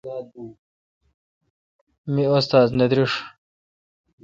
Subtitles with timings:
[2.13, 3.11] می استاد نہ درݭ۔